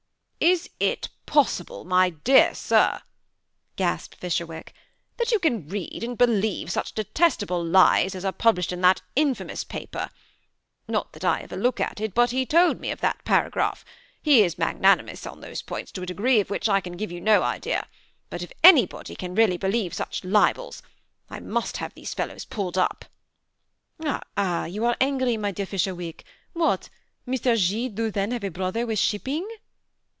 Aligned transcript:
''"is 0.51 0.67
it 0.79 1.07
possible, 1.27 1.85
my 1.85 2.09
dear 2.09 2.55
sir,' 2.55 2.99
gasped 3.81 4.19
Fisherwick," 4.19 4.73
that 5.17 5.31
you 5.31 5.37
can 5.37 5.67
read 5.67 6.03
and 6.03 6.17
believe 6.17 6.71
such 6.71 6.93
detestable 6.93 7.63
lies 7.63 8.15
as 8.15 8.25
are 8.25 8.31
published 8.31 8.71
in 8.71 8.81
that 8.81 9.03
infamous 9.15 9.63
paper? 9.63 10.09
not 10.87 11.11
that 11.13 11.23
I 11.23 11.41
ever 11.41 11.55
look 11.55 11.79
at 11.79 12.01
it, 12.01 12.15
but 12.15 12.31
he 12.31 12.43
told 12.43 12.79
me 12.79 12.89
of 12.89 13.01
that 13.01 13.23
paragraph. 13.23 13.85
He 14.23 14.41
is 14.43 14.57
magnanimous 14.57 15.27
on 15.27 15.41
those 15.41 15.61
points 15.61 15.91
to 15.91 16.01
a 16.01 16.05
degree 16.07 16.39
of 16.39 16.49
which 16.49 16.67
I 16.67 16.81
can 16.81 16.93
give 16.97 17.11
you 17.11 17.21
no 17.21 17.43
idea; 17.43 17.87
but 18.31 18.41
if 18.41 18.51
anybody 18.63 19.13
can 19.13 19.35
really 19.35 19.57
believe 19.57 19.93
such 19.93 20.23
libels,— 20.23 20.81
I 21.29 21.39
must 21.39 21.77
have 21.77 21.93
these 21.93 22.15
fellows 22.15 22.45
pulled 22.45 22.79
up."" 22.79 23.05
Ah 24.03 24.21
I 24.35 24.41
ah 24.41 24.63
I 24.63 24.67
you 24.67 24.85
are 24.85 24.97
angry, 24.99 25.37
my 25.37 25.51
dear 25.51 25.67
Fisherwick. 25.67 26.23
What 26.53 26.89
I 27.27 27.29
Mr. 27.29 27.55
G. 27.55 27.89
do 27.89 28.09
then 28.09 28.31
have 28.31 28.43
a 28.43 28.49
brother 28.49 28.87
with 28.87 28.97
ship 28.97 29.25
ping?" 29.25 29.47